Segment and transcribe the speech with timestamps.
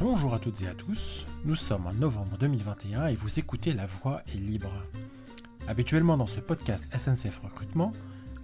[0.00, 3.86] Bonjour à toutes et à tous, nous sommes en novembre 2021 et vous écoutez La
[3.86, 4.70] Voix est libre.
[5.66, 7.90] Habituellement dans ce podcast SNCF Recrutement,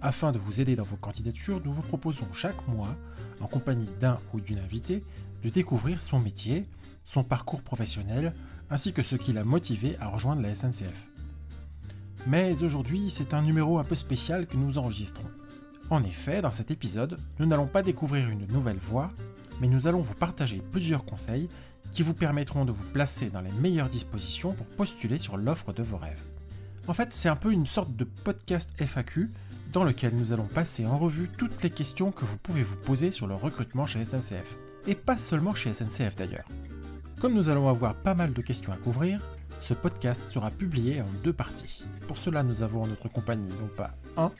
[0.01, 2.93] afin de vous aider dans vos candidatures, nous vous proposons chaque mois,
[3.39, 5.01] en compagnie d'un ou d'une invitée,
[5.43, 6.65] de découvrir son métier,
[7.05, 8.33] son parcours professionnel,
[8.69, 11.07] ainsi que ce qui l'a motivé à rejoindre la SNCF.
[12.27, 15.29] Mais aujourd'hui, c'est un numéro un peu spécial que nous enregistrons.
[15.89, 19.09] En effet, dans cet épisode, nous n'allons pas découvrir une nouvelle voie,
[19.61, 21.49] mais nous allons vous partager plusieurs conseils
[21.91, 25.83] qui vous permettront de vous placer dans les meilleures dispositions pour postuler sur l'offre de
[25.83, 26.23] vos rêves.
[26.87, 29.29] En fait, c'est un peu une sorte de podcast FAQ
[29.71, 33.11] dans lequel nous allons passer en revue toutes les questions que vous pouvez vous poser
[33.11, 34.57] sur le recrutement chez SNCF.
[34.87, 36.47] Et pas seulement chez SNCF d'ailleurs.
[37.19, 39.19] Comme nous allons avoir pas mal de questions à couvrir,
[39.61, 41.83] ce podcast sera publié en deux parties.
[42.07, 44.31] Pour cela, nous avons en notre compagnie non pas un,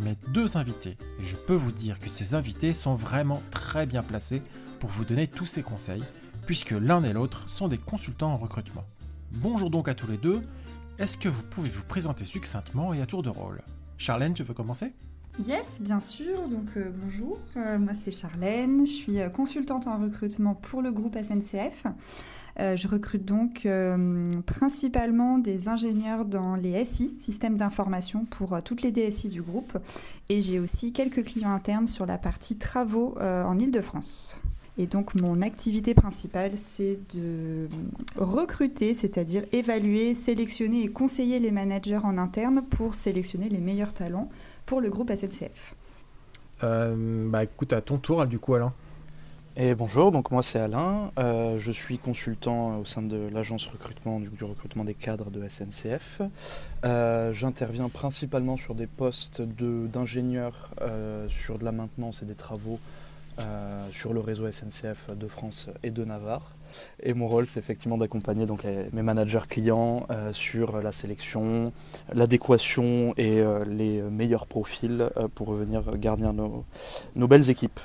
[0.00, 0.96] mais deux invités.
[1.20, 4.42] Et je peux vous dire que ces invités sont vraiment très bien placés
[4.82, 6.02] pour vous donner tous ces conseils,
[6.44, 8.82] puisque l'un et l'autre sont des consultants en recrutement.
[9.30, 10.42] Bonjour donc à tous les deux.
[10.98, 13.62] Est-ce que vous pouvez vous présenter succinctement et à tour de rôle?
[13.96, 14.92] Charlène, tu veux commencer?
[15.46, 16.48] Yes, bien sûr.
[16.48, 20.90] Donc euh, bonjour, euh, moi c'est Charlène, je suis euh, consultante en recrutement pour le
[20.90, 21.84] groupe SNCF.
[22.58, 23.68] je recrute donc
[24.46, 29.78] principalement des ingénieurs dans les SI, systèmes d'information, pour toutes les DSI du groupe.
[30.28, 34.42] Et j'ai aussi quelques clients internes sur la partie travaux en Ile-de-France.
[34.78, 37.68] Et donc mon activité principale, c'est de
[38.16, 44.30] recruter, c'est-à-dire évaluer, sélectionner et conseiller les managers en interne pour sélectionner les meilleurs talents
[44.64, 45.74] pour le groupe SNCF.
[46.62, 48.72] Euh, bah écoute, à ton tour, du coup, Alain.
[49.54, 54.18] Et bonjour, donc moi c'est Alain, euh, je suis consultant au sein de l'agence recrutement
[54.18, 56.22] du, recrutement des cadres de SNCF.
[56.86, 60.70] Euh, j'interviens principalement sur des postes d'ingénieurs
[61.28, 62.80] sur de la maintenance et des travaux
[63.90, 66.52] sur le réseau SNCF de France et de Navarre.
[67.02, 71.72] Et mon rôle, c'est effectivement d'accompagner donc mes managers clients euh, sur la sélection,
[72.12, 76.64] l'adéquation et euh, les meilleurs profils euh, pour venir garnir nos,
[77.16, 77.80] nos belles équipes.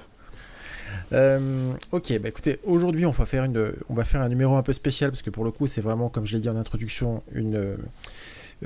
[1.12, 4.74] ok, bah écoutez, aujourd'hui on va faire une, on va faire un numéro un peu
[4.74, 7.78] spécial parce que pour le coup c'est vraiment, comme je l'ai dit en introduction, une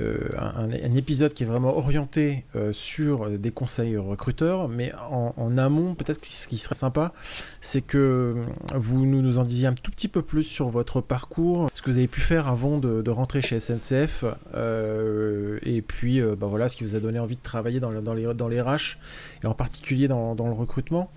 [0.00, 5.94] euh, un, épisode qui est vraiment orienté euh, sur des conseils recruteurs, mais en, amont,
[5.94, 7.12] peut-être ce qui serait sympa,
[7.60, 8.36] c'est que
[8.74, 11.98] vous nous, en disiez un tout petit peu plus sur votre parcours, ce que vous
[11.98, 16.84] avez pu faire avant de, rentrer chez SNCF, euh, et puis bah voilà, ce qui
[16.84, 18.96] vous a donné envie de travailler dans, dans, les, dans les RH,
[19.44, 21.10] et en particulier dans, dans le recrutement.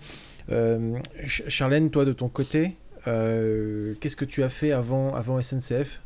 [1.26, 2.76] Charlène, toi de ton côté,
[3.06, 6.02] qu'est-ce que tu as fait avant, avant SNCF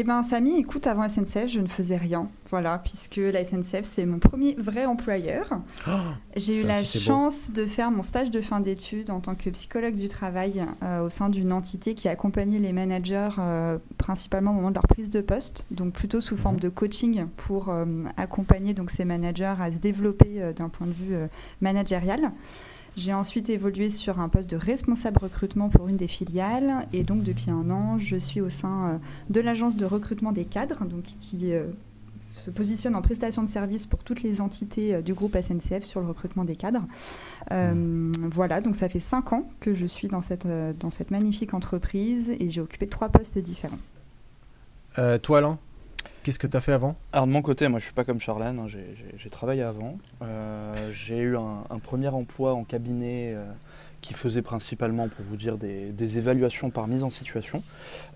[0.00, 2.28] eh bien, Samy, écoute, avant SNCF, je ne faisais rien.
[2.50, 5.58] Voilà, puisque la SNCF, c'est mon premier vrai employeur.
[5.88, 5.90] Oh,
[6.36, 9.96] J'ai eu la chance de faire mon stage de fin d'études en tant que psychologue
[9.96, 14.70] du travail euh, au sein d'une entité qui accompagnait les managers euh, principalement au moment
[14.70, 16.60] de leur prise de poste, donc plutôt sous forme mhm.
[16.60, 17.84] de coaching pour euh,
[18.16, 21.16] accompagner donc ces managers à se développer d'un point de vue
[21.60, 22.30] managérial.
[22.98, 27.22] J'ai ensuite évolué sur un poste de responsable recrutement pour une des filiales et donc
[27.22, 28.98] depuis un an, je suis au sein euh,
[29.30, 31.66] de l'agence de recrutement des cadres, donc qui euh,
[32.34, 36.00] se positionne en prestation de service pour toutes les entités euh, du groupe SNCF sur
[36.00, 36.82] le recrutement des cadres.
[37.50, 40.48] Voilà, donc ça fait cinq ans que je suis dans cette,
[40.80, 43.78] dans cette magnifique entreprise et j'ai occupé trois postes différents.
[45.22, 45.58] toi, Alain?
[46.28, 46.94] Qu'est-ce que tu as fait avant?
[47.14, 49.96] Alors de mon côté, moi je suis pas comme Charlène, hein, j'ai travaillé avant.
[50.20, 53.46] Euh, j'ai eu un, premier emploi en cabinet euh,
[54.02, 57.62] qui faisait principalement, pour vous dire, des, évaluations par mise en situation,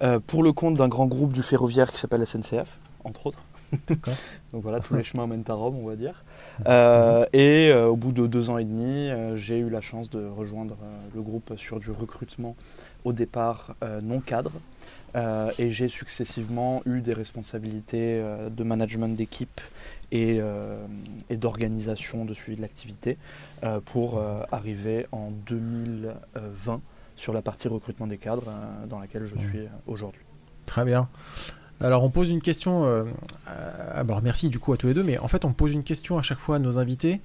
[0.02, 3.38] euh, pour le compte d'un grand groupe du ferroviaire qui s'appelle SNCF, entre autres.
[4.52, 6.24] Donc voilà, tous les chemins mènent à Rome, on va dire.
[7.32, 10.76] et au bout de deux ans et demi, j'ai eu la chance de rejoindre
[11.14, 12.56] le groupe sur du recrutement
[13.04, 14.52] au départ non cadre.
[15.14, 19.60] Euh, et j'ai successivement eu des responsabilités euh, de management d'équipe
[20.10, 20.86] et, euh,
[21.28, 23.18] et d'organisation de suivi de l'activité
[23.84, 26.80] pour arriver en 2020
[27.14, 28.52] sur la partie recrutement des cadres
[28.88, 30.22] dans laquelle je suis aujourd'hui.
[30.66, 31.08] Très bien.
[31.82, 33.06] Alors on pose une question,
[33.92, 36.16] alors merci du coup à tous les deux, mais en fait on pose une question
[36.16, 37.20] à chaque fois à nos invités.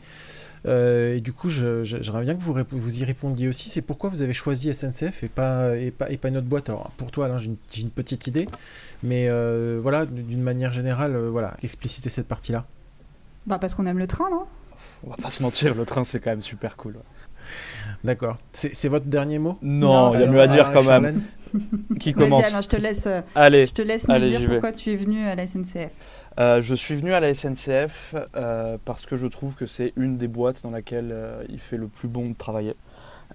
[0.65, 3.69] Euh, et du coup, j'aimerais bien que vous, vous y répondiez aussi.
[3.69, 6.69] C'est pourquoi vous avez choisi SNCF et pas, et pas, et pas une autre boîte?
[6.69, 7.49] Alors, pour toi, Alain, j'ai
[7.81, 8.47] une, petite idée.
[9.03, 12.65] Mais euh, voilà, d'une manière générale, euh, voilà, expliciter cette partie-là.
[13.45, 14.45] Bah, parce qu'on aime le train, non?
[15.03, 16.95] On va pas se mentir, le train, c'est quand même super cool.
[18.03, 18.35] D'accord.
[18.51, 19.57] C'est votre dernier mot?
[19.61, 21.21] Non, il y a mieux à dire quand même.
[21.99, 24.95] Qui commence Alain, je te laisse, allez, je te laisse me dire pourquoi tu es
[24.95, 25.91] venu à la SNCF.
[26.39, 30.17] Euh, je suis venu à la SNCF euh, parce que je trouve que c'est une
[30.17, 32.75] des boîtes dans laquelle euh, il fait le plus bon de travailler.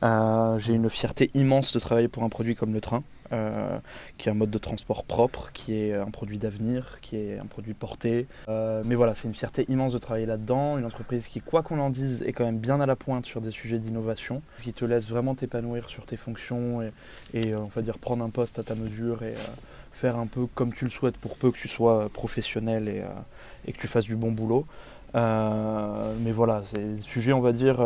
[0.02, 3.02] Euh, j'ai une fierté immense de travailler pour un produit comme le train,
[3.32, 3.78] euh,
[4.18, 7.46] qui est un mode de transport propre, qui est un produit d'avenir, qui est un
[7.46, 8.26] produit porté.
[8.48, 11.78] Euh, mais voilà, c'est une fierté immense de travailler là-dedans, une entreprise qui, quoi qu'on
[11.78, 14.72] en dise, est quand même bien à la pointe sur des sujets d'innovation, ce qui
[14.72, 16.82] te laisse vraiment t'épanouir sur tes fonctions
[17.32, 19.34] et, on va dire prendre un poste à ta mesure et
[19.92, 22.88] faire un peu comme tu le souhaites pour peu que tu sois professionnel
[23.66, 24.66] et, que tu fasses du bon boulot.
[25.14, 27.80] mais voilà, c'est des sujets, on va dire,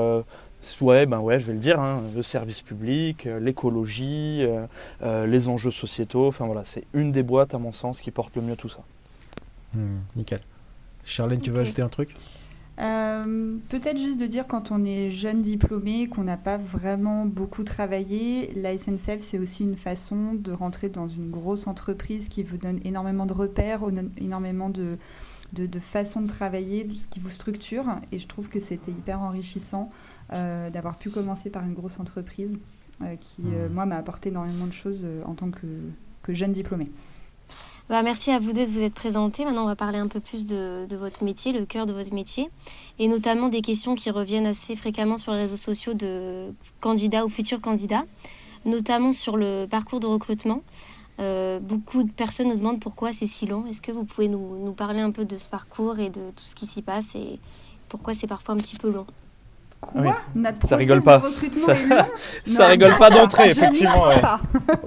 [0.80, 4.66] Ouais, ben ouais, je vais le dire, hein, le service public, euh, l'écologie, euh,
[5.02, 8.34] euh, les enjeux sociétaux, enfin voilà, c'est une des boîtes à mon sens qui porte
[8.36, 8.80] le mieux tout ça.
[9.74, 10.40] Hmm, nickel.
[11.04, 12.14] Charlène, tu veux ajouter un truc?
[12.76, 18.52] Peut-être juste de dire quand on est jeune diplômé, qu'on n'a pas vraiment beaucoup travaillé,
[18.54, 22.78] la SNCF c'est aussi une façon de rentrer dans une grosse entreprise qui vous donne
[22.84, 23.80] énormément de repères,
[24.18, 24.98] énormément de,
[25.52, 27.86] de, de façons de travailler, ce qui vous structure.
[28.12, 29.90] Et je trouve que c'était hyper enrichissant
[30.32, 32.58] euh, d'avoir pu commencer par une grosse entreprise
[33.02, 33.72] euh, qui, euh, mmh.
[33.72, 35.66] moi, m'a apporté énormément de choses en tant que,
[36.22, 36.90] que jeune diplômée.
[37.88, 39.44] Bah, merci à vous deux de vous être présentés.
[39.44, 42.50] Maintenant, on va parler un peu plus de, votre métier, le cœur de votre métier,
[42.98, 47.28] et notamment des questions qui reviennent assez fréquemment sur les réseaux sociaux de candidats ou
[47.28, 48.04] futurs candidats,
[48.64, 50.62] notamment sur le parcours de recrutement.
[51.18, 53.66] beaucoup de personnes nous demandent pourquoi c'est si long.
[53.66, 56.56] Est-ce que vous pouvez nous, parler un peu de ce parcours et de tout ce
[56.56, 57.38] qui s'y passe et
[57.88, 59.06] pourquoi c'est parfois un petit peu long?
[59.86, 61.22] Quoi Notre ça rigole pas.
[61.64, 61.74] ça,
[62.44, 64.04] ça rigole pas d'entrée, effectivement.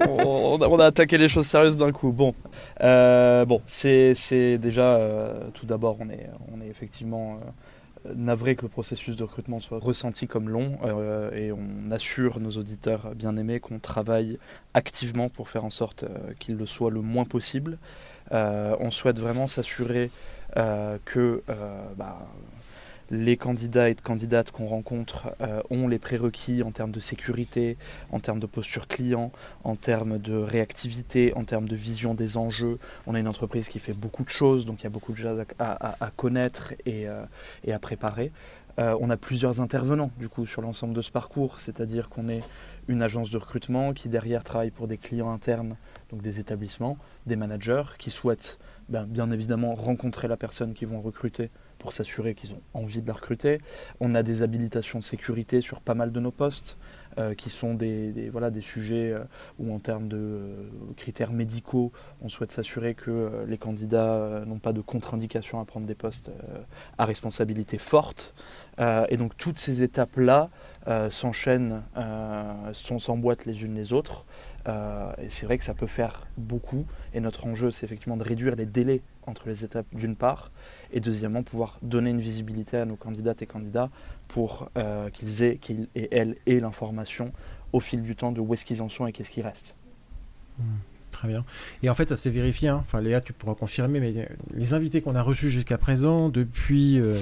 [0.08, 2.12] on, a attaqué les choses sérieuses d'un coup.
[2.12, 2.34] Bon,
[2.82, 7.38] euh, bon, c'est déjà euh, tout d'abord, on est, on est effectivement
[8.06, 10.78] euh, navré que le processus de recrutement soit ressenti comme long
[11.34, 14.38] et on assure nos auditeurs bien aimés qu'on travaille
[14.72, 16.04] activement pour faire en sorte
[16.38, 17.78] qu'il le soit le moins possible.
[18.30, 20.10] on souhaite vraiment s'assurer
[21.04, 21.42] que
[21.98, 22.26] bah,
[23.10, 27.76] les candidats et candidates qu'on rencontre euh, ont les prérequis en termes de sécurité,
[28.12, 29.32] en termes de posture client,
[29.64, 32.78] en termes de réactivité, en termes de vision des enjeux.
[33.06, 35.16] On a une entreprise qui fait beaucoup de choses, donc il y a beaucoup de
[35.16, 37.24] choses à, connaître et, euh,
[37.68, 38.30] à préparer.
[38.78, 42.42] Euh, on a plusieurs intervenants du coup sur l'ensemble de ce parcours, c'est-à-dire qu'on est
[42.86, 45.76] une agence de recrutement qui derrière travaille pour des clients internes,
[46.10, 46.96] donc des établissements,
[47.26, 48.58] des managers qui souhaitent
[48.88, 53.08] ben, bien évidemment rencontrer la personne qu'ils vont recruter pour s'assurer qu'ils ont envie de
[53.08, 53.60] la recruter.
[53.98, 56.78] On a des habilitations de sécurité sur pas mal de nos postes.
[57.18, 59.24] Euh, qui sont des, voilà, des sujets euh,
[59.58, 61.90] où en termes de euh, critères médicaux,
[62.22, 66.30] on souhaite s'assurer que les candidats n'ont pas de contre-indication à prendre des postes
[66.98, 68.34] à responsabilité forte.
[69.08, 70.50] et donc toutes ces étapes-là
[71.10, 71.82] s'enchaînent,
[72.72, 74.26] s'emboîtent les unes les autres.
[74.66, 76.86] et c'est vrai que ça peut faire beaucoup.
[77.14, 80.50] Et notre enjeu, c'est effectivement de réduire les délais entre les étapes d'une part,
[80.92, 83.90] et deuxièmement pouvoir donner une visibilité à nos candidates et candidats
[84.28, 87.32] pour euh, qu'ils aient, qu'ils et elles aient l'information
[87.72, 89.76] au fil du temps de où est-ce qu'ils en sont et qu'est-ce qui reste.
[90.58, 90.62] Mmh.
[91.20, 91.44] Très bien.
[91.82, 92.68] Et en fait, ça s'est vérifié.
[92.68, 92.78] Hein.
[92.80, 97.20] Enfin, Léa, tu pourras confirmer, mais les invités qu'on a reçus jusqu'à présent, depuis euh,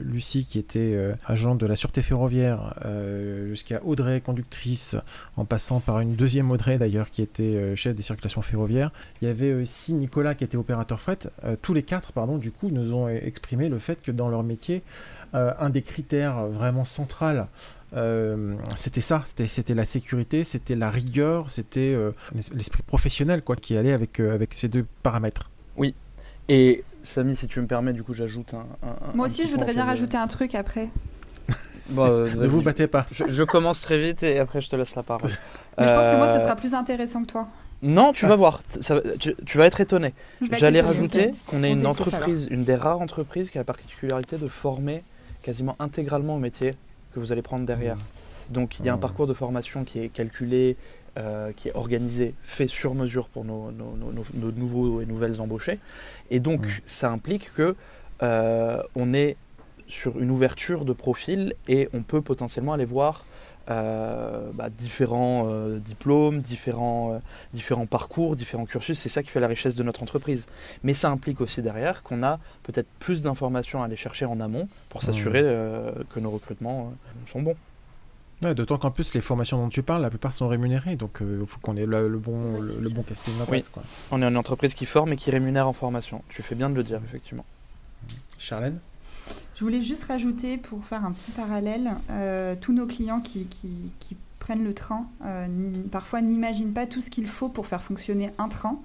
[0.00, 4.96] Lucie, qui était euh, agent de la sûreté ferroviaire, euh, jusqu'à Audrey, conductrice,
[5.36, 8.90] en passant par une deuxième Audrey d'ailleurs, qui était chef des circulations ferroviaires.
[9.22, 11.18] Il y avait aussi Nicolas, qui était opérateur fret.
[11.62, 14.82] tous les quatre, pardon, du coup, nous ont exprimé le fait que dans leur métier,
[15.32, 17.46] un des critères vraiment centrales
[17.96, 22.12] euh, c'était ça, c'était la sécurité, c'était la rigueur, c'était euh,
[22.52, 25.50] l'esprit professionnel quoi, qui allait avec, euh, avec ces deux paramètres.
[25.76, 25.94] Oui,
[26.48, 28.66] et Samy, si tu me permets, du coup, j'ajoute un,
[29.14, 30.90] Moi aussi, je voudrais bien rajouter un truc après.
[31.90, 33.06] ne vous battez pas.
[33.10, 35.30] Je, commence très vite et après, je te laisse la parole.
[35.78, 37.48] Mais je pense que moi, ce sera plus intéressant que toi.
[37.80, 38.60] Non, tu vas voir,
[39.46, 40.12] tu, vas être étonné.
[40.50, 44.48] J'allais rajouter qu'on est une entreprise, une des rares entreprises qui a la particularité de
[44.48, 45.04] former
[45.42, 46.74] quasiment intégralement au métier
[47.12, 47.96] que vous allez prendre derrière.
[47.96, 48.52] Mmh.
[48.52, 49.00] Donc il y a un mmh.
[49.00, 50.76] parcours de formation qui est calculé,
[51.18, 55.78] euh, qui est organisé, fait sur mesure pour nos, nouveaux et nouvelles embauchés.
[56.30, 56.80] Et donc mmh.
[56.84, 57.76] ça implique que
[58.22, 59.36] euh, on est
[59.86, 63.24] sur une ouverture de profil et on peut potentiellement aller voir
[63.70, 67.18] euh, bah, différents euh, diplômes, différents, euh,
[67.52, 68.98] différents parcours, différents cursus.
[68.98, 70.46] C'est ça qui fait la richesse de notre entreprise.
[70.82, 74.68] Mais ça implique aussi derrière qu'on a peut-être plus d'informations à aller chercher en amont
[74.88, 75.42] pour s'assurer
[76.10, 76.92] que nos recrutements
[77.26, 77.56] sont bons.
[78.40, 80.96] D'autant qu'en plus, les formations dont tu parles, la plupart sont rémunérées.
[80.96, 83.64] Donc, il faut qu'on ait le, bon, le, bon casting oui.
[84.10, 86.22] On est une entreprise qui forme et qui rémunère en formation.
[86.28, 87.44] Tu fais bien de le dire, effectivement.
[88.38, 88.78] Charlène?
[89.58, 93.48] Je voulais juste rajouter, pour faire un petit parallèle, euh, tous nos clients qui,
[94.38, 95.48] prennent le train, euh,
[95.90, 98.78] parfois n'imaginent pas tout ce qu'il faut pour faire fonctionner un train.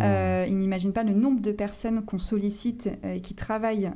[0.00, 3.90] Euh, ils n'imaginent pas le nombre de personnes qu'on sollicite et qui travaillent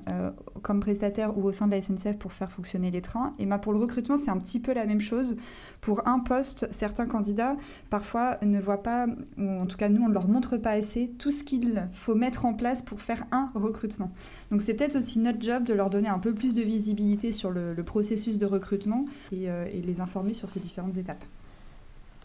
[0.62, 3.34] comme prestataires ou au sein de la SNCF pour faire fonctionner les trains.
[3.38, 5.36] Et bah, pour le recrutement, c'est un petit peu la même chose.
[5.80, 7.56] Pour un poste, certains candidats,
[7.88, 9.06] parfois, ne voient pas,
[9.38, 12.14] ou en tout cas, nous, on ne leur montre pas assez tout ce qu'il faut
[12.14, 14.10] mettre en place pour faire un recrutement.
[14.50, 17.50] Donc, c'est peut-être aussi notre job de leur donner un peu plus de visibilité sur
[17.50, 21.24] le, processus de recrutement et, les informer sur ces différentes étapes.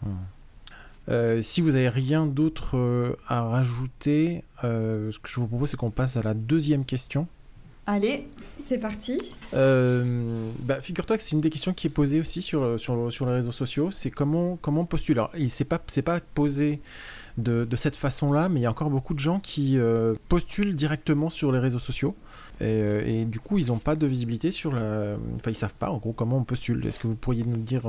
[0.02, 0.08] Mmh.
[1.08, 5.70] Euh, si vous n'avez rien d'autre euh, à rajouter, euh, ce que je vous propose,
[5.70, 7.26] c'est qu'on passe à la deuxième question.
[7.86, 8.28] Allez,
[8.64, 9.20] c'est parti.
[9.52, 13.32] Bah, figure-toi que c'est une des questions qui est posée aussi sur, sur, sur les
[13.32, 13.90] réseaux sociaux.
[13.90, 15.18] C'est comment, comment postuler.
[15.18, 16.80] Alors, il ne pas, pas posé
[17.38, 19.78] de, de cette façon-là, mais il y a encore beaucoup de gens qui
[20.28, 22.14] postulent directement sur les réseaux sociaux.
[22.60, 25.16] Et, et du coup, ils n'ont pas de visibilité sur la.
[25.34, 26.86] Enfin, ils savent pas en gros comment on postule.
[26.86, 27.82] Est-ce que vous pourriez nous dire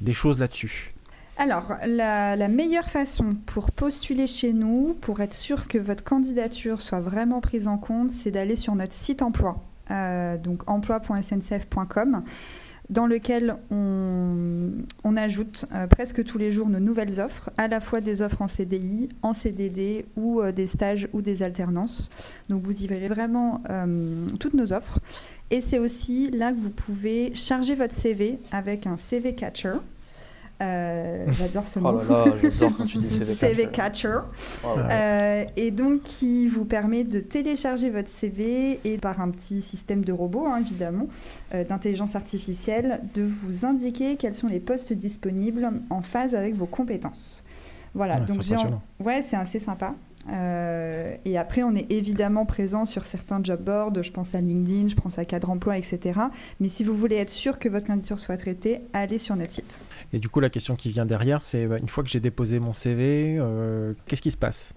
[0.00, 0.94] des choses là-dessus?
[1.42, 7.00] Alors, la, meilleure façon pour postuler chez nous, pour être sûr que votre candidature soit
[7.00, 12.22] vraiment prise en compte, c'est d'aller sur notre site emploi, euh, donc emploi.sncf.com,
[12.90, 18.00] dans lequel on, ajoute euh, presque tous les jours nos nouvelles offres, à la fois
[18.00, 22.08] des offres en CDI, en CDD ou euh, des stages ou des alternances.
[22.50, 23.64] Donc vous y verrez vraiment
[24.38, 25.00] toutes nos offres.
[25.50, 29.74] Et c'est aussi là que vous pouvez charger votre CV avec un CV Catcher.
[30.62, 31.90] Euh, j'adore ce mot.
[31.92, 34.18] Oh là là, j'adore quand tu dis CV, CV Catcher.
[34.64, 39.60] Oh euh, et donc, qui vous permet de télécharger votre CV et par un petit
[39.60, 41.08] système de robot, hein, évidemment,
[41.54, 46.66] euh, d'intelligence artificielle, de vous indiquer quels sont les postes disponibles en phase avec vos
[46.66, 47.42] compétences.
[47.94, 48.56] Voilà, donc j'ai
[49.00, 49.94] ouais, c'est assez sympa.
[50.30, 54.88] Euh, et après, on est évidemment présent sur certains job boards, je pense à LinkedIn,
[54.88, 56.20] je pense à Cadre Emploi, etc.
[56.60, 59.80] Mais si vous voulez être sûr que votre candidature soit traitée, allez sur notre site.
[60.12, 62.60] Et du coup, la question qui vient derrière, c'est bah, une fois que j'ai déposé
[62.60, 64.70] mon CV, euh, qu'est-ce qui se passe?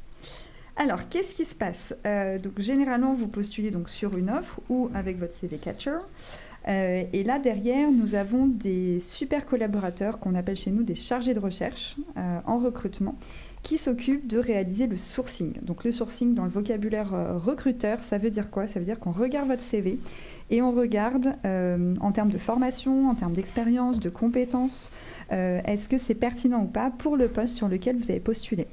[0.77, 1.95] Alors, qu'est-ce qui se passe?
[2.05, 5.97] Euh, Donc, généralement, vous postulez donc sur une offre ou avec votre CV Catcher.
[6.67, 11.39] et là, derrière, nous avons des super collaborateurs qu'on appelle chez nous des chargés de
[11.39, 13.15] recherche en recrutement
[13.65, 15.53] qui s'occupe de réaliser le sourcing.
[15.63, 18.67] Donc le sourcing dans le vocabulaire euh, recruteur, ça veut dire quoi?
[18.67, 19.97] Ça veut dire qu'on regarde votre CV
[20.51, 24.91] et on regarde euh, en termes de formation, en termes d'expérience, de compétences,
[25.31, 28.67] euh, est-ce que c'est pertinent ou pas pour le poste sur lequel vous avez postulé?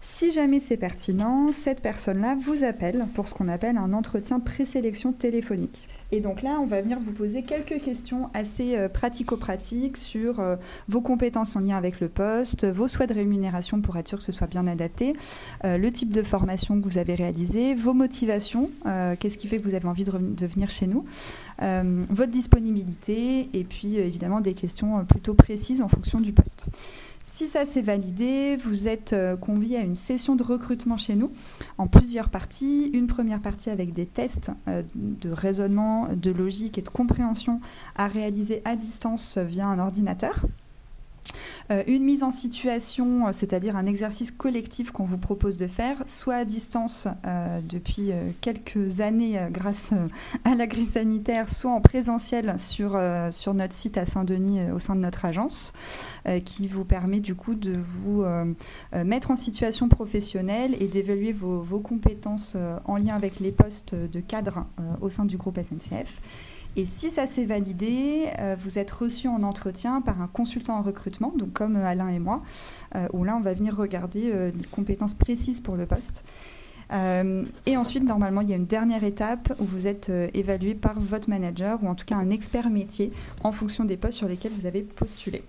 [0.00, 5.12] Si jamais c'est pertinent, cette personne-là vous appelle pour ce qu'on appelle un entretien présélection
[5.12, 5.88] téléphonique.
[6.12, 10.56] Et donc là, on va venir vous poser quelques questions assez euh, pratico-pratiques sur euh,
[10.88, 14.24] vos compétences en lien avec le poste, vos souhaits de rémunération pour être sûr que
[14.24, 15.14] ce soit bien adapté,
[15.64, 18.70] euh, le type de formation que vous avez réalisé, vos motivations,
[19.18, 21.04] qu'est-ce qui fait que vous avez envie de, de venir chez nous,
[22.10, 26.68] votre disponibilité et puis évidemment des questions plutôt précises en fonction du poste.
[27.32, 31.30] Si ça s'est validé, vous êtes euh, convié à une session de recrutement chez nous
[31.78, 32.90] en plusieurs parties.
[32.92, 37.60] Une première partie avec des tests euh, de raisonnement, de logique et de compréhension
[37.94, 40.44] à réaliser à distance via un ordinateur.
[41.70, 46.02] Euh, une mise en situation, euh, c'est-à-dire un exercice collectif qu'on vous propose de faire,
[46.06, 48.10] soit à distance euh, depuis
[48.40, 49.90] quelques années grâce
[50.44, 52.92] à la crise sanitaire, soit en présentiel sur,
[53.54, 55.72] notre site à Saint-Denis au sein de notre agence,
[56.44, 58.24] qui vous permet du coup de vous
[59.04, 64.66] mettre en situation professionnelle et d'évaluer vos, compétences en lien avec les postes de cadre
[65.00, 66.20] au sein du groupe SNCF.
[66.76, 70.82] Et si ça s'est validé, euh, vous êtes reçu en entretien par un consultant en
[70.82, 72.38] recrutement, donc comme euh, Alain et moi,
[72.94, 76.24] euh, où là, on va venir regarder les compétences précises pour le poste.
[76.92, 81.28] et ensuite, normalement, il y a une dernière étape où vous êtes évalué par votre
[81.28, 83.12] manager ou en tout cas un expert métier
[83.44, 85.42] en fonction des postes sur lesquels vous avez postulé.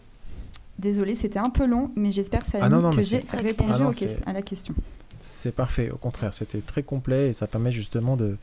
[0.77, 4.75] Désolée, c'était un peu long, mais j'espère ah que j'ai répondu ah à la question.
[5.21, 8.37] C'est parfait, au contraire, c'était très complet et ça permet justement de,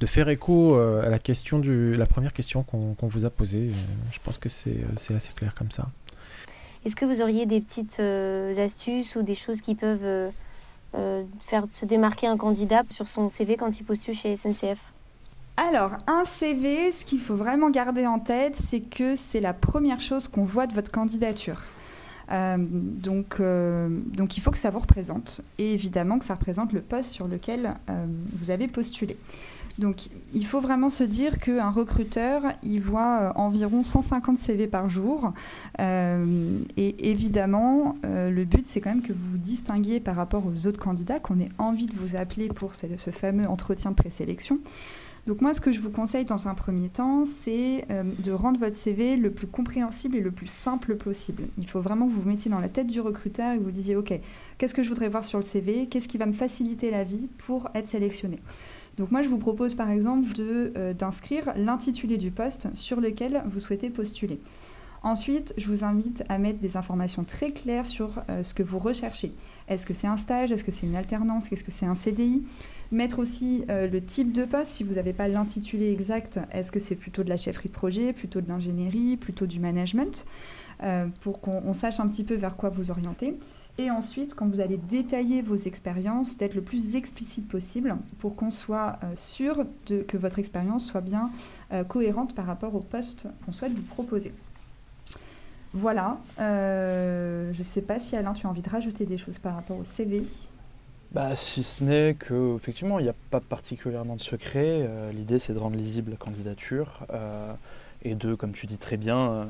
[0.00, 3.68] de faire écho euh, à la question du, la première question qu'on vous a posée.
[3.68, 4.84] Euh, je pense que c'est
[5.14, 5.88] assez clair comme ça.
[6.84, 10.32] Est-ce que vous auriez des petites euh, astuces ou des choses qui peuvent
[11.46, 14.78] faire se démarquer un candidat sur son CV quand il postule chez SNCF
[15.58, 20.00] alors, un CV, ce qu'il faut vraiment garder en tête, c'est que c'est la première
[20.00, 21.58] chose qu'on voit de votre candidature.
[22.32, 26.72] Euh, donc, euh, donc il faut que ça vous représente et évidemment que ça représente
[26.72, 28.06] le poste sur lequel euh,
[28.38, 29.16] vous avez postulé.
[29.78, 35.32] Donc il faut vraiment se dire qu'un recruteur, il voit environ 150 CV par jour.
[35.78, 40.78] et évidemment, le but, c'est quand même que vous vous distinguiez par rapport aux autres
[40.78, 44.58] candidats, qu'on ait envie de vous appeler pour ce, ce fameux entretien de présélection.
[45.28, 48.58] Donc moi, ce que je vous conseille dans un premier temps, c'est euh, de rendre
[48.58, 51.44] votre CV le plus compréhensible et le plus simple possible.
[51.58, 53.70] Il faut vraiment que vous vous mettiez dans la tête du recruteur et que vous
[53.70, 54.12] disiez, OK,
[54.58, 57.28] qu'est-ce que je voudrais voir sur le CV Qu'est-ce qui va me faciliter la vie
[57.38, 58.40] pour être sélectionné?
[58.98, 63.60] Donc moi, je vous propose par exemple euh, d'inscrire l'intitulé du poste sur lequel vous
[63.60, 64.40] souhaitez postuler.
[65.04, 68.78] Ensuite, je vous invite à mettre des informations très claires sur euh, ce que vous
[68.78, 69.32] recherchez.
[69.66, 70.52] Est-ce que c'est un stage?
[70.52, 71.50] Est-ce que c'est une alternance?
[71.50, 72.44] Est-ce que c'est un CDI
[72.92, 76.78] Mettre aussi euh, le type de poste, si vous n'avez pas l'intitulé exact, est-ce que
[76.78, 80.24] c'est plutôt de la chefferie de projet, plutôt de l'ingénierie, plutôt du management,
[80.84, 83.36] euh, pour qu'on sache un petit peu vers quoi vous orienter.
[83.78, 88.50] Et ensuite, quand vous allez détailler vos expériences, d'être le plus explicite possible pour qu'on
[88.50, 91.30] soit sûr que votre expérience soit bien
[91.88, 94.34] cohérente par rapport au poste qu'on souhaite vous proposer.
[95.74, 96.18] Voilà.
[96.38, 99.78] je ne sais pas si Alain, tu as envie de rajouter des choses par rapport
[99.78, 100.22] au CV.
[101.12, 104.86] Bah, si ce n'est que effectivement, il n'y a pas particulièrement de secret.
[104.88, 107.52] Euh, l'idée, c'est de rendre lisible la candidature euh,
[108.02, 109.44] et de, comme tu dis très bien, euh,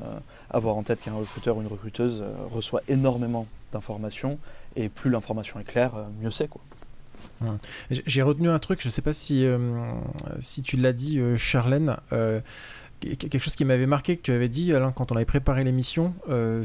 [0.49, 4.39] avoir en tête qu'un recruteur ou une recruteuse reçoit énormément d'informations
[4.75, 6.61] et plus l'information est claire, mieux c'est quoi.
[7.89, 9.47] J'ai retenu un truc, je ne sais pas si,
[10.39, 11.95] si tu l'as dit, Charlène
[13.17, 16.13] quelque chose qui m'avait marqué que tu avais dit Alain quand on avait préparé l'émission,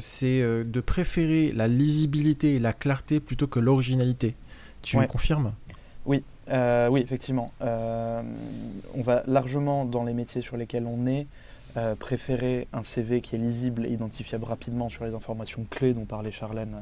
[0.01, 4.35] c'est de préférer la lisibilité et la clarté plutôt que l'originalité.
[4.83, 5.53] Tu confirmes?
[6.07, 7.53] Oui, euh, oui, effectivement.
[7.61, 8.23] Euh,
[8.95, 11.27] on va largement dans les métiers sur lesquels on est
[11.77, 16.07] euh, préférer un CV qui est lisible et identifiable rapidement sur les informations clés dont
[16.07, 16.77] parlait Charlène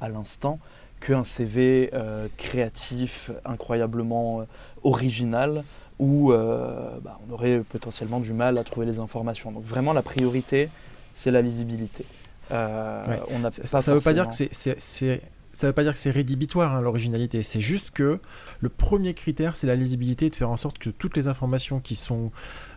[0.00, 0.60] à l'instant,
[1.00, 1.90] qu'un CV
[2.36, 4.44] créatif, incroyablement
[4.84, 5.64] original,
[5.98, 9.52] où bah, on aurait potentiellement du mal à trouver les informations.
[9.52, 10.68] Donc vraiment la priorité,
[11.14, 12.04] c'est la lisibilité.
[12.50, 15.20] On a ça ne veut pas dire que c'est
[15.58, 18.20] ça ne veut pas dire que c'est rédhibitoire hein, l'originalité, c'est juste que
[18.60, 21.96] le premier critère c'est la lisibilité, de faire en sorte que toutes les informations qui
[21.96, 22.30] sont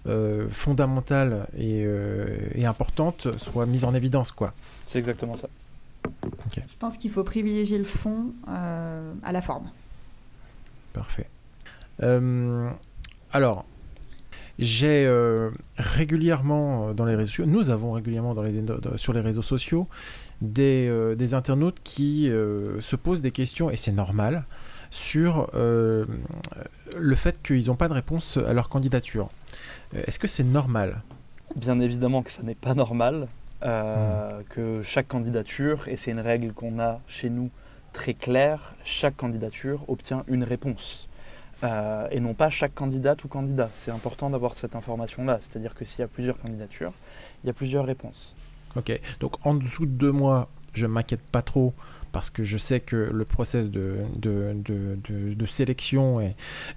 [0.08, 4.32] euh, fondamentales euh, et, importantes soient mises en évidence.
[4.32, 4.54] quoi.
[4.88, 5.48] C'est exactement ça.
[6.56, 9.70] Je pense qu'il faut privilégier le fond euh, à la forme.
[10.94, 11.30] Parfait.
[13.32, 13.66] Alors,
[14.60, 15.10] j'ai
[15.78, 18.64] régulièrement dans les réseaux nous avons régulièrement dans les,
[18.98, 19.88] sur les réseaux sociaux
[20.58, 24.46] euh, des, internautes qui euh, se posent des questions, et c'est normal,
[24.90, 26.06] sur euh,
[26.98, 29.30] le fait qu'ils n'ont pas de réponse à leur candidature.
[29.94, 31.04] Est-ce que c'est normal?
[31.56, 33.28] Bien évidemment que ça n'est pas normal,
[33.64, 34.44] hmm.
[34.50, 37.52] que chaque candidature, et c'est une règle qu'on a chez nous
[37.94, 41.08] très claire, chaque candidature obtient une réponse.
[41.64, 43.70] Et non pas chaque candidat ou candidat.
[43.74, 45.38] C'est important d'avoir cette information-là.
[45.40, 46.94] C'est-à-dire que s'il y a plusieurs candidatures,
[47.44, 48.36] il y a plusieurs réponses.
[48.76, 51.74] Ok, donc en dessous de deux mois, je m'inquiète pas trop
[52.12, 56.20] parce que je sais que le process de, de, de, sélection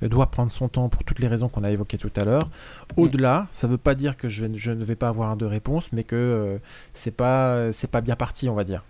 [0.02, 2.48] doit prendre son temps pour toutes les raisons qu'on a évoquées tout à l'heure.
[2.96, 5.92] Au-delà, ça ne veut pas dire que je, je, ne vais pas avoir de réponse,
[5.92, 6.58] mais que euh,
[6.94, 8.84] c'est pas c'est pas bien parti, on va dire.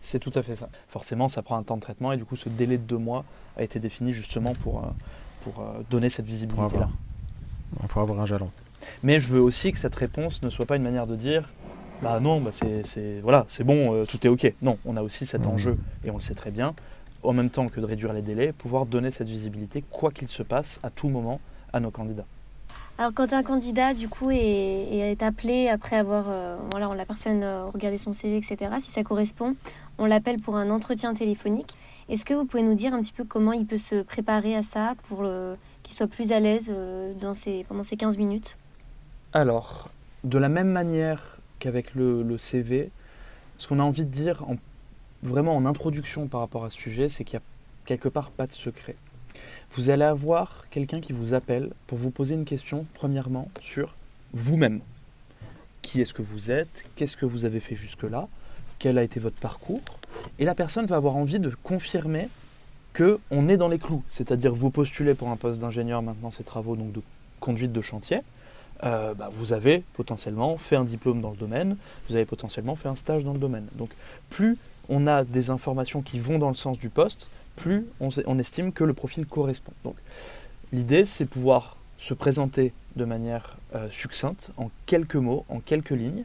[0.00, 0.68] C'est tout à fait ça.
[0.88, 3.24] Forcément, ça prend un temps de traitement et du coup, ce délai de deux mois
[3.56, 4.88] a été défini justement pour, euh,
[5.42, 6.88] pour euh, donner cette visibilité-là.
[7.88, 8.50] Pour avoir un jalon.
[9.02, 11.48] Mais je veux aussi que cette réponse ne soit pas une manière de dire
[12.02, 14.52] bah non, bah c'est voilà, c'est bon, euh, tout est ok.
[14.62, 15.50] Non, on a aussi cet mmh.
[15.50, 16.74] enjeu, et on le sait très bien,
[17.22, 20.42] en même temps que de réduire les délais, pouvoir donner cette visibilité, quoi qu'il se
[20.42, 21.40] passe, à tout moment,
[21.72, 22.26] à nos candidats.
[22.98, 27.42] Alors quand un candidat du coup est, est appelé après avoir, euh, voilà, la personne
[27.44, 29.54] euh, regardé son CV, etc., si ça correspond,
[29.98, 31.74] on l'appelle pour un entretien téléphonique.
[32.08, 34.62] Est-ce que vous pouvez nous dire un petit peu comment il peut se préparer à
[34.62, 35.26] ça pour
[35.82, 36.72] qu'il soit plus à l'aise
[37.20, 38.56] dans ces, pendant ces 15 minutes?
[39.34, 39.90] Alors,
[40.24, 42.90] de la même manière qu'avec le, CV.
[43.58, 44.44] Ce qu'on a envie de dire
[45.22, 47.46] vraiment en introduction par rapport à ce sujet, c'est qu'il n'y a
[47.86, 48.94] quelque part pas de secret.
[49.72, 53.94] Vous allez avoir quelqu'un qui vous appelle pour vous poser une question, premièrement, sur
[54.32, 54.80] vous-même.
[55.82, 56.84] Qui est-ce que vous êtes?
[56.96, 58.28] Qu'est-ce que vous avez fait jusque-là?
[58.78, 59.82] Quel a été votre parcours?
[60.38, 62.28] Et la personne va avoir envie de confirmer
[62.92, 64.02] que on est dans les clous.
[64.08, 67.00] C'est-à-dire vous postulez pour un poste d'ingénieur maintenant ces travaux de
[67.40, 68.20] conduite de chantier.
[68.84, 71.76] Euh, bah, vous avez potentiellement fait un diplôme dans le domaine,
[72.08, 73.66] vous avez potentiellement fait un stage dans le domaine.
[73.74, 73.90] Donc
[74.30, 74.56] plus
[74.88, 78.84] on a des informations qui vont dans le sens du poste, plus on, estime que
[78.84, 79.72] le profil correspond.
[79.82, 79.96] Donc
[80.72, 86.24] l'idée c'est pouvoir se présenter de manière euh, succincte, en quelques mots, en quelques lignes,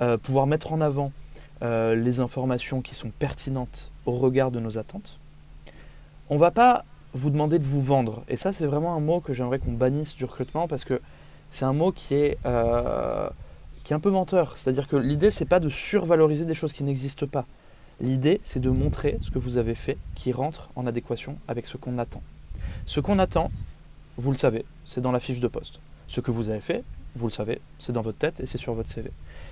[0.00, 1.12] euh, pouvoir mettre en avant
[1.62, 5.18] les informations qui sont pertinentes au regard de nos attentes.
[6.28, 9.20] On ne va pas vous demander de vous vendre, et ça c'est vraiment un mot
[9.20, 11.00] que j'aimerais qu'on bannisse du recrutement parce que
[11.50, 13.28] c'est un mot qui est, euh,
[13.84, 14.56] qui est un peu menteur.
[14.56, 17.46] C'est-à-dire que l'idée, c'est pas de survaloriser des choses qui n'existent pas.
[18.00, 21.76] L'idée, c'est de montrer ce que vous avez fait qui rentre en adéquation avec ce
[21.76, 22.22] qu'on attend.
[22.86, 23.50] Ce qu'on attend,
[24.16, 25.80] vous le savez, c'est dans la fiche de poste.
[26.08, 26.82] Ce que vous avez fait,
[27.16, 29.10] vous le savez, c'est dans votre tête et c'est sur votre CV.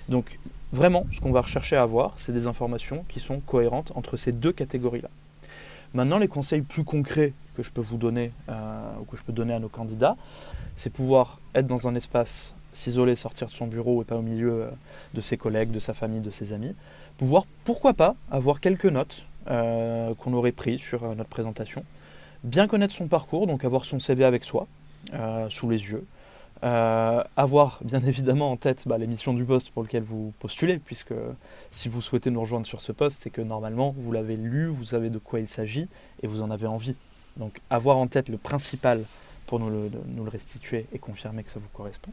[0.09, 0.39] Donc
[0.73, 4.33] vraiment, ce qu'on va rechercher à avoir, c'est des informations qui sont cohérentes entre ces
[4.33, 5.11] deux catégories-là.
[5.95, 9.33] Maintenant, les conseils plus concrets que je peux vous donner euh, ou que je peux
[9.33, 10.17] donner à nos candidats,
[10.77, 14.65] c'est pouvoir être dans un espace, s'isoler, sortir de son bureau et pas au milieu
[14.65, 14.71] euh,
[15.15, 16.75] de ses collègues, de sa famille, de ses amis.
[17.17, 21.85] Pouvoir, pourquoi pas, avoir quelques notes euh, qu'on aurait prises sur notre présentation.
[22.45, 24.69] Bien connaître son parcours, donc avoir son CV avec soi,
[25.49, 26.05] sous les yeux,
[26.65, 31.15] euh, avoir bien évidemment en tête bah, l'émission du poste pour lequel vous postulez, puisque
[31.71, 34.85] si vous souhaitez nous rejoindre sur ce poste, c'est que normalement vous l'avez lu, vous
[34.85, 35.89] savez de quoi il s'agit
[36.23, 36.97] et vous en avez envie.
[37.37, 39.03] Donc avoir en tête le principal
[39.47, 39.91] pour nous le,
[40.29, 42.11] restituer et confirmer que ça vous correspond.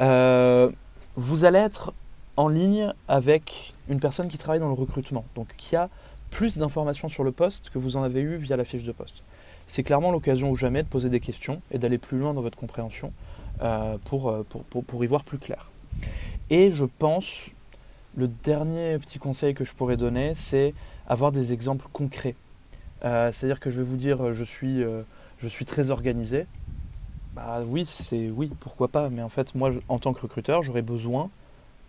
[0.00, 0.70] Euh,
[1.16, 1.92] vous allez être
[2.36, 5.88] en ligne avec une personne qui travaille dans le recrutement, donc qui a
[6.30, 9.22] plus d'informations sur le poste que vous en avez eu via la fiche de poste.
[9.66, 12.58] C'est clairement l'occasion ou jamais de poser des questions et d'aller plus loin dans votre
[12.58, 13.12] compréhension
[14.04, 15.70] pour, pour, pour, pour, y voir plus clair.
[16.50, 17.50] Et je pense,
[18.16, 20.74] le dernier petit conseil que je pourrais donner, c'est
[21.06, 22.34] avoir des exemples concrets.
[23.04, 25.02] Euh, c'est-à-dire que je vais vous dire, je suis, euh,
[25.38, 26.46] je suis très organisé.
[27.34, 29.10] Bah oui, c'est oui, pourquoi pas.
[29.10, 31.30] Mais en fait, moi, en tant que recruteur, j'aurais besoin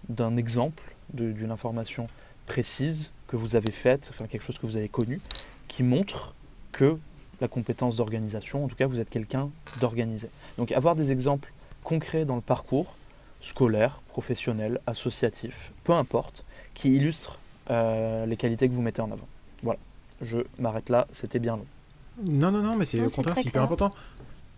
[0.10, 2.08] d'un exemple, d'une information
[2.46, 5.22] précise que vous avez faite, enfin quelque chose que vous avez connu,
[5.68, 6.34] qui montre
[6.72, 6.98] que
[7.40, 9.50] la compétence d'organisation, en tout cas, vous êtes quelqu'un
[9.80, 10.30] d'organisé.
[10.58, 11.52] Donc avoir des exemples
[11.88, 12.96] concret dans le parcours
[13.40, 19.28] scolaire, professionnel, associatif, peu importe, qui illustre euh, les qualités que vous mettez en avant.
[19.64, 19.80] Voilà,
[20.22, 21.66] je m'arrête là, c'était bien long.
[22.26, 23.94] Non, non, non, mais c'est au contraire, c'est hyper important.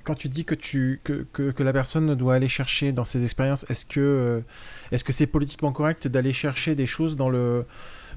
[0.06, 3.63] Quand tu dis que, tu, que, que, la personne doit aller chercher dans ses expériences,
[3.70, 4.42] est-ce que euh,
[4.92, 7.65] est-ce que c'est politiquement correct d'aller chercher des choses dans, le,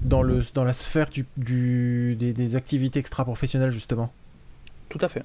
[0.00, 4.10] dans, le, dans la sphère du, du des, des activités extra-professionnelles, justement?
[4.88, 5.24] Tout à fait.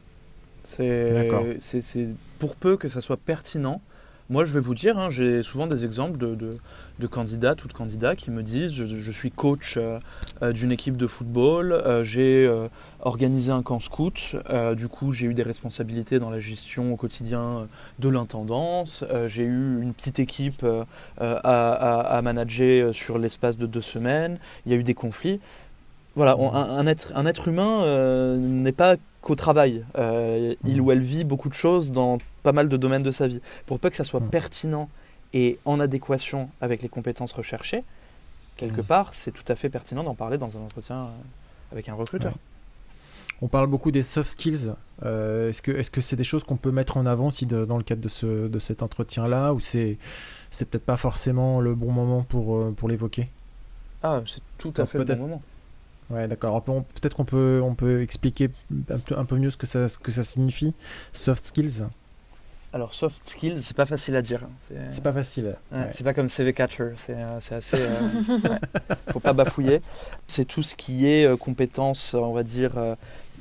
[0.68, 2.08] C'est
[2.40, 3.82] pour peu que ça soit pertinent.
[4.30, 6.58] Moi, je vais vous dire, hein, j'ai souvent des exemples de, de,
[7.00, 10.00] de, candidats, toutes candidats, qui me disent je, suis coach euh,
[10.42, 12.52] euh, d'une équipe de football, euh, j'ai
[13.00, 14.36] organisé un camp scout,
[14.76, 17.68] du coup j'ai eu des responsabilités dans la gestion au quotidien
[18.00, 20.66] de l'intendance, j'ai eu une petite équipe
[21.20, 25.40] à, à, manager sur l'espace de deux semaines, il y a eu des conflits.
[26.18, 27.86] Voilà, un, être, un être humain
[28.38, 29.86] n'est pas qu'au travail.
[29.98, 30.82] Euh, il mhm.
[30.82, 33.42] ou elle vit beaucoup de choses dans pas mal de domaines de sa vie.
[33.66, 34.30] Pour peu que ça soit mhm.
[34.30, 34.90] pertinent
[35.34, 37.84] et en adéquation avec les compétences recherchées,
[38.56, 38.88] quelque mhm.
[38.88, 41.10] part, c'est tout à fait pertinent d'en parler dans un entretien euh,
[41.74, 42.34] avec un recruteur.
[43.42, 44.74] On parle beaucoup des soft skills.
[45.04, 47.78] Euh, est-ce que c'est -ce c'est des choses qu'on peut mettre en avant si dans
[47.78, 50.00] le cadre de, ce, de cet entretien-là ou c'est
[50.58, 53.28] peut-être pas forcément le bon moment pour, pour l'évoquer?
[54.02, 55.42] Ah, c'est tout à fait le bon moment.
[56.10, 56.64] Ouais, d'accord.
[56.64, 58.50] Peut-être qu'on peut, on peut expliquer
[59.16, 60.74] un peu, mieux ce que ça, ce que ça signifie,
[61.14, 61.84] soft skills.
[62.74, 64.42] Alors, soft skills, c'est pas facile à dire.
[64.92, 65.56] C'est pas facile.
[65.92, 66.92] C'est pas comme CV Catcher.
[66.96, 67.78] C'est euh, assez.
[67.80, 68.00] Euh,
[69.12, 69.82] faut pas bafouiller.
[70.28, 72.74] C'est tout ce qui est euh, compétences, on va dire,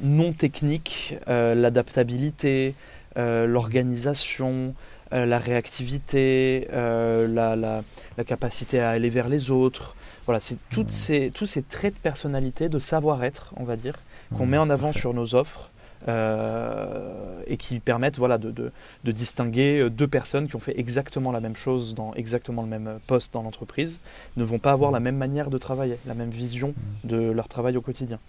[0.00, 2.74] non techniques, l'adaptabilité,
[3.16, 4.74] l'organisation,
[5.12, 7.82] la réactivité, la, la,
[8.16, 9.95] la, capacité à aller vers les autres,
[10.26, 13.94] voilà, c'est toutes ces, tous ces traits de personnalité, de savoir-être, on va dire,
[14.36, 15.70] qu'on met en avant sur nos offres.
[16.08, 18.70] Euh, et qui permettent voilà, de, de,
[19.02, 22.68] de, distinguer euh, deux personnes qui ont fait exactement la même chose dans exactement le
[22.68, 23.98] même poste dans l'entreprise,
[24.36, 27.76] ne vont pas avoir la même manière de travailler, la même vision de leur travail
[27.76, 28.20] au quotidien.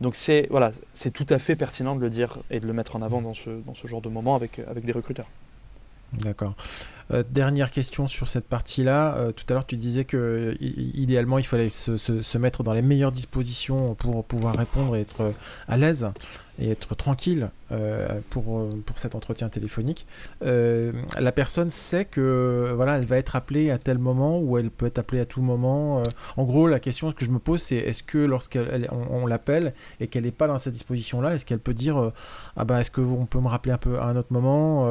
[0.00, 0.72] Donc c'est voilà,
[1.12, 3.50] tout à fait pertinent de le dire et de le mettre en avant dans ce,
[3.50, 5.26] dans ce genre de moment avec, avec des recruteurs.
[6.12, 6.54] D'accord.
[7.12, 9.16] Euh, dernière question sur cette partie-là.
[9.16, 13.12] Euh, tout à l'heure, tu disais que idéalement, il fallait se, mettre dans les meilleures
[13.12, 15.32] dispositions pour pouvoir répondre et être
[15.68, 16.08] à l'aise
[16.60, 20.06] et être tranquille euh, pour, euh, pour cet entretien téléphonique.
[20.44, 24.70] Euh, la personne sait que voilà, elle va être appelée à tel moment ou elle
[24.70, 26.02] peut être appelée à tout moment.
[26.36, 28.64] en gros, la question que je me pose, c'est est-ce que lorsqu'on
[29.10, 32.12] on, l'appelle et qu'elle n'est pas dans cette disposition-là, est-ce qu'elle peut dire
[32.56, 34.84] ah bah est-ce qu'on peut me rappeler un peu à un autre moment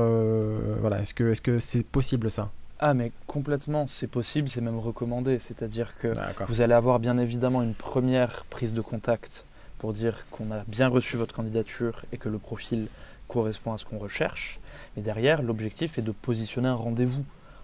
[0.80, 2.50] Voilà, est-ce que est-ce que c'est possible ça?
[2.82, 5.38] Ah mais complètement, c'est possible, c'est même recommandé.
[5.40, 6.14] C'est-à-dire que
[6.48, 9.46] vous allez avoir bien évidemment une première prise de contact
[9.80, 12.88] pour dire qu'on a bien reçu votre candidature et que le profil
[13.28, 14.60] correspond à ce qu'on recherche.
[14.96, 17.24] Mais derrière, l'objectif est de positionner un rendez-vous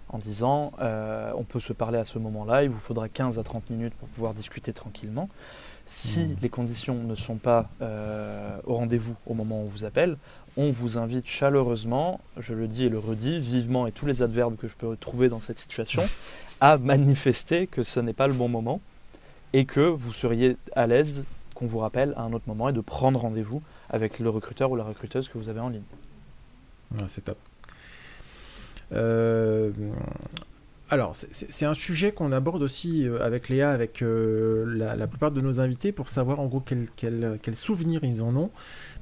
[0.10, 3.44] en disant euh, on peut se parler à ce moment-là, il vous faudra 15 à
[3.44, 5.30] 30 minutes pour pouvoir discuter tranquillement.
[5.88, 6.36] Si mmh.
[6.42, 10.18] les conditions ne sont pas euh, au rendez-vous au moment où on vous appelle,
[10.58, 14.56] on vous invite chaleureusement, je le dis et le redis, vivement et tous les adverbes
[14.56, 16.04] que je peux trouver dans cette situation,
[16.62, 18.80] à manifester que ce n'est pas le bon moment
[19.54, 21.26] et que vous seriez à l'aise
[21.56, 24.76] qu'on vous rappelle à un autre moment et de prendre rendez-vous avec le recruteur ou
[24.76, 25.82] la recruteuse que vous avez en ligne.
[27.08, 27.38] c'est top.
[30.92, 35.92] alors, c'est un sujet qu'on aborde aussi avec Léa, avec la, plupart de nos invités,
[35.92, 38.52] pour savoir en gros quels quel, souvenirs ils en ont.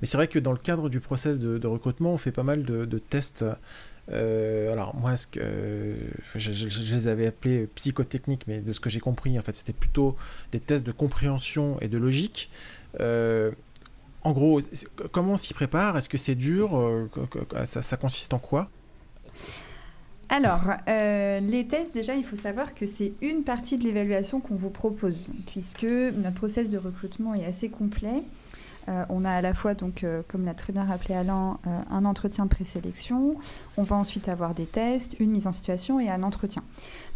[0.01, 2.63] Mais c'est vrai que dans le cadre du process de, recrutement, on fait pas mal
[2.63, 3.43] de, tests.
[4.11, 5.95] Alors moi, ce que,
[6.35, 10.15] je, les avais appelés psychotechniques, mais de ce que j'ai compris, en fait, c'était plutôt
[10.51, 12.49] des tests de compréhension et de logique.
[14.23, 14.61] En gros,
[15.11, 15.97] comment on s'y prépare?
[15.97, 16.77] Est-ce que c'est dur?
[16.77, 17.09] Euh,
[17.65, 18.69] ça, consiste en quoi?
[20.29, 24.55] Alors, euh, les tests, déjà, il faut savoir que c'est une partie de l'évaluation qu'on
[24.55, 28.23] vous propose, puisque notre process de recrutement est assez complet.
[28.89, 31.81] Euh, on a à la fois, donc, euh, comme l'a très bien rappelé Alain, euh,
[31.89, 33.35] un entretien de présélection.
[33.77, 36.63] On va ensuite avoir des tests, une mise en situation et un entretien.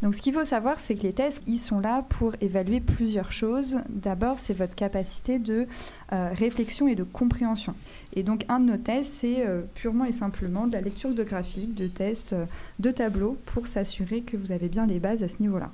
[0.01, 3.31] Donc, ce qu'il faut savoir, c'est que les tests, ils sont là pour évaluer plusieurs
[3.31, 3.79] choses.
[3.89, 5.67] D'abord, c'est votre capacité de
[6.11, 7.73] réflexion et de compréhension.
[8.13, 11.73] Et donc, un de nos tests, c'est purement et simplement de la lecture de graphique,
[11.73, 12.35] de tests,
[12.79, 15.71] de tableaux pour s'assurer que vous avez bien les bases à ce niveau-là.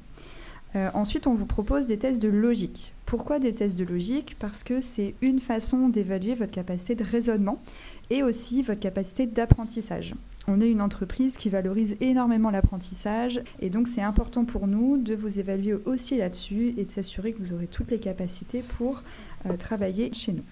[0.75, 2.93] Euh, ensuite, on vous propose des tests de logique.
[3.05, 4.35] Pourquoi des tests de logique?
[4.39, 7.61] Parce que c'est une façon d'évaluer votre capacité de raisonnement
[8.09, 10.15] et aussi votre capacité d'apprentissage.
[10.47, 15.15] On est une entreprise qui valorise énormément l'apprentissage et donc c'est important pour nous de
[15.15, 19.03] vous évaluer aussi là-dessus et de s'assurer que vous aurez toutes les capacités pour
[19.45, 20.43] euh, travailler chez nous.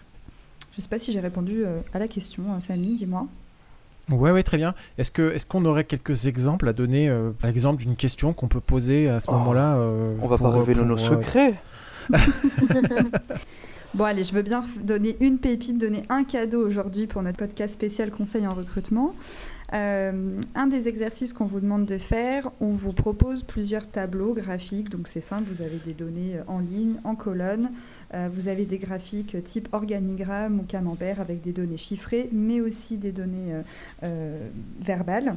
[0.71, 3.27] Je ne sais pas si j'ai répondu euh, à la question, Samy, dis-moi.
[4.09, 4.73] Ouais, ouais, très bien.
[4.97, 8.47] Est-ce que est-ce qu'on aurait quelques exemples à donner, euh, par exemple d'une question qu'on
[8.47, 11.53] peut poser à ce oh, moment-là euh, On va pas révéler nos euh, secrets.
[13.93, 17.73] bon, allez, je veux bien donner une pépite, donner un cadeau aujourd'hui pour notre podcast
[17.73, 19.13] spécial conseil en recrutement.
[19.71, 24.89] Un des exercices qu'on vous demande de faire, on vous propose plusieurs tableaux graphiques.
[24.89, 27.71] Donc c'est simple, vous avez des données en ligne, en colonne.
[28.13, 32.97] Euh, vous avez des graphiques type organigramme ou camembert avec des données chiffrées, mais aussi
[32.97, 33.61] des données euh,
[34.03, 34.49] euh,
[34.81, 35.35] verbales.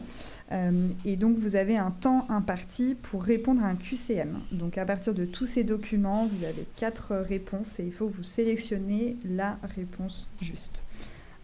[1.04, 4.38] et donc, vous avez un temps imparti pour répondre à un QCM.
[4.52, 8.22] Donc, à partir de tous ces documents, vous avez quatre réponses et il faut vous
[8.22, 10.84] sélectionnez la réponse juste.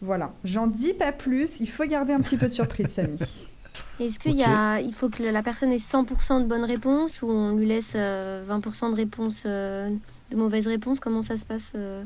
[0.03, 3.19] Voilà, j'en dis pas plus, il faut garder un petit peu de surprise, Samy.
[4.01, 7.67] Est-ce qu'il il faut que la personne ait 100% de bonnes réponses ou on lui
[7.67, 11.01] laisse 20% de réponses de mauvaises réponses?
[11.01, 12.03] Comment ça se passe euh,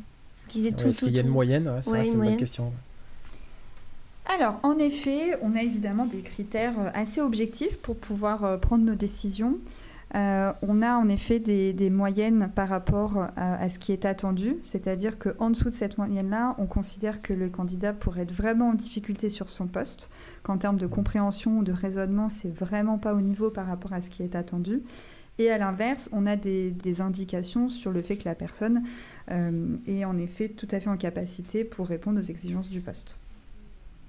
[0.48, 1.70] Est-ce qu'il y a une moyenne?
[1.84, 2.72] C'est une, bonne question.
[4.26, 8.84] Alors, en effet, on a évidemment des critères euh, assez objectifs pour pouvoir euh, prendre
[8.84, 9.58] nos décisions.
[10.14, 15.50] On a en effet des, moyennes par rapport à, ce qui est attendu, c'est-à-dire qu'en
[15.50, 19.48] dessous de cette moyenne-là, on considère que le candidat pourrait être vraiment en difficulté sur
[19.48, 20.10] son poste,
[20.42, 24.00] qu'en termes de compréhension ou de raisonnement, c'est vraiment pas au niveau par rapport à
[24.00, 24.80] ce qui est attendu.
[25.38, 28.82] Et à l'inverse, on a des, indications sur le fait que la personne
[29.32, 33.18] euh, est en effet tout à fait en capacité pour répondre aux exigences du poste.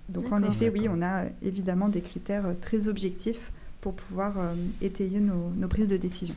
[0.10, 3.52] Donc en effet, oui, on a évidemment des critères très objectifs
[3.86, 6.34] pour pouvoir euh, étayer nos, prises de décision.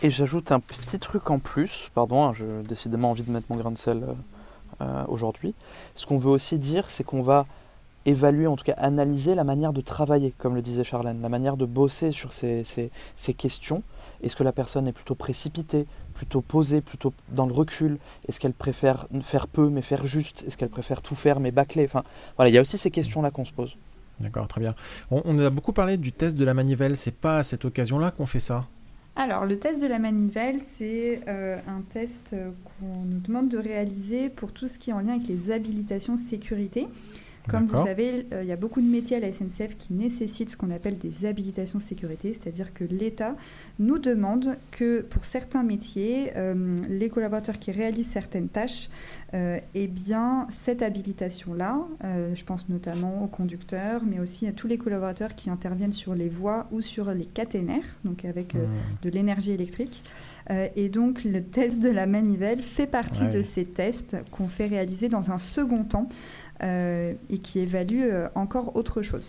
[0.00, 3.56] Et j'ajoute un petit truc en plus, pardon, hein, j'ai décidément envie de mettre mon
[3.56, 4.04] grain de sel
[4.80, 5.56] euh, aujourd'hui.
[5.96, 7.46] Ce qu'on veut aussi dire, c'est qu'on va
[8.06, 11.56] évaluer, en tout cas analyser la manière de travailler, comme le disait Charlène, la manière
[11.56, 13.82] de bosser sur ces, ces, questions.
[14.22, 17.98] Est-ce que la personne est plutôt précipitée, plutôt posée, plutôt dans le recul?
[18.28, 20.44] Est-ce qu'elle préfère faire peu mais faire juste?
[20.46, 21.86] Est-ce qu'elle préfère tout faire mais bâcler?
[21.86, 22.04] Enfin,
[22.36, 23.76] voilà, il y a aussi ces questions-là qu'on se pose.
[24.20, 24.74] D'accord, très bien.
[25.10, 26.96] On, a beaucoup parlé du test de la manivelle.
[26.96, 28.66] C'est pas à cette occasion-là qu'on fait ça?
[29.16, 34.30] Alors, le test de la manivelle, c'est euh, un test qu'on nous demande de réaliser
[34.30, 36.86] pour tout ce qui est en lien avec les habilitations sécurité.
[37.48, 40.50] Comme vous savez, euh, il y a beaucoup de métiers à la SNCF qui nécessitent
[40.50, 43.34] ce qu'on appelle des habilitations sécurité, c'est-à-dire que l'État
[43.78, 48.88] nous demande que pour certains métiers, euh, les collaborateurs qui réalisent certaines tâches,
[49.34, 51.80] euh, eh bien, cette habilitation-là,
[52.34, 56.28] je pense notamment aux conducteurs, mais aussi à tous les collaborateurs qui interviennent sur les
[56.28, 58.58] voies ou sur les caténaires, donc avec mmh.
[59.02, 60.02] de l'énergie électrique.
[60.50, 65.08] et donc, le test de la manivelle fait partie de ces tests qu'on fait réaliser
[65.08, 66.08] dans un second temps.
[66.64, 69.24] Euh, et qui évalue euh, encore autre chose.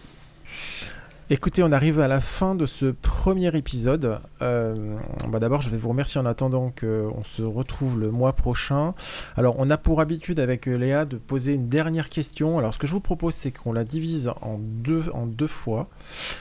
[1.32, 4.20] Écoutez, on arrive à la fin de ce premier épisode.
[4.44, 4.98] Euh,
[5.30, 8.94] bah D'abord, je vais vous remercier en attendant qu'on se retrouve le mois prochain.
[9.36, 12.60] Alors, on a pour habitude avec Léa de poser une dernière question.
[12.60, 15.90] Alors, ce que je vous propose, c'est qu'on la divise en deux, en deux fois.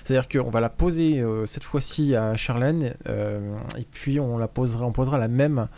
[0.04, 4.92] C'est-à-dire qu'on va la poser cette fois-ci à Charlène, et puis on, la posera, on
[4.92, 5.68] posera la même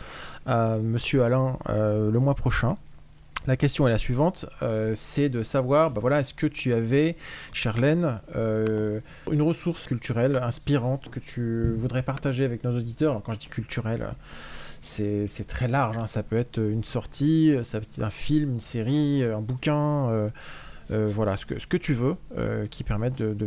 [0.45, 2.75] à Monsieur Alain le mois prochain.
[3.47, 7.15] La question est la suivante, euh, c'est de savoir, bah voilà, est-ce que tu avais,
[7.53, 8.99] Charlène, euh,
[9.31, 13.11] une ressource culturelle inspirante que tu voudrais partager avec nos auditeurs?
[13.11, 14.07] Alors quand je dis culturelle,
[14.81, 16.07] c'est très large, hein.
[16.07, 20.31] ça peut être une sortie, ça peut être un film, une série, un bouquin,
[20.89, 22.15] voilà, ce que, ce que tu veux,
[22.71, 22.83] qui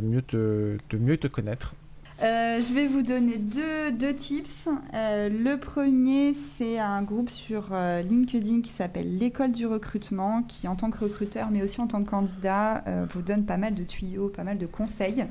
[0.01, 1.75] mieux de mieux te connaître
[2.21, 4.69] euh, je vais vous donner deux, tips.
[4.95, 10.67] Euh, le premier, c'est un groupe sur euh, LinkedIn qui s'appelle l'école du recrutement, qui
[10.67, 13.85] en tant que recruteur, mais aussi en tant que candidat, vous donne pas mal de
[13.85, 15.27] tuyaux, pas mal de conseils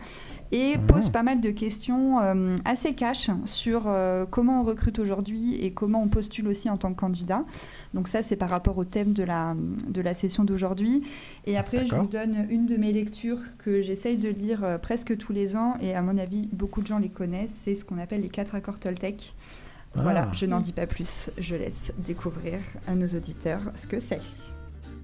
[0.52, 0.88] et mhm.
[0.88, 2.18] pose pas mal de questions
[2.66, 3.90] assez cash sur
[4.30, 7.44] comment on recrute aujourd'hui et comment on postule aussi en tant que candidat.
[7.94, 9.56] Donc ça, c'est par rapport au thème de la,
[9.88, 11.04] de la session d'aujourd'hui.
[11.46, 15.34] Et après, je vous donne une de mes lectures que j'essaye de lire presque tous
[15.34, 18.22] les ans et à mon avis, beaucoup de gens les connaissent, c'est ce qu'on appelle
[18.22, 19.36] les quatre accords Toltec.
[19.96, 20.36] Voilà, ah.
[20.36, 24.22] je n'en dis pas plus, je laisse découvrir à nos auditeurs ce que c'est.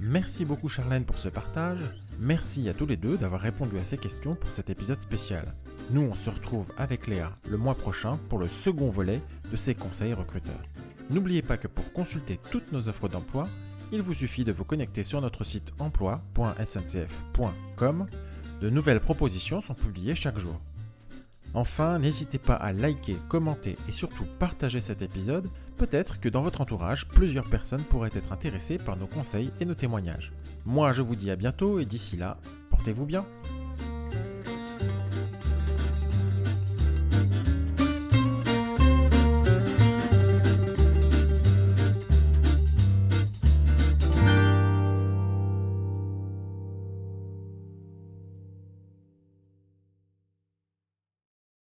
[0.05, 1.79] Merci beaucoup Charlène pour ce partage.
[2.19, 5.55] Merci à tous les deux d'avoir répondu à ces questions pour cet épisode spécial.
[5.91, 9.75] Nous, on se retrouve avec Léa le mois prochain pour le second volet de ces
[9.75, 10.61] conseils recruteurs.
[11.09, 13.47] N'oubliez pas que pour consulter toutes nos offres d'emploi,
[13.93, 18.07] il vous suffit de vous connecter sur notre site emploi.sncf.com.
[18.59, 20.59] De nouvelles propositions sont publiées chaque jour.
[21.53, 25.47] Enfin, n'hésitez pas à liker, commenter et surtout partager cet épisode.
[25.77, 29.73] Peut-être que dans votre entourage, plusieurs personnes pourraient être intéressées par nos conseils et nos
[29.73, 30.31] témoignages.
[30.65, 32.37] Moi, je vous dis à bientôt et d'ici là,
[32.69, 33.25] portez-vous bien.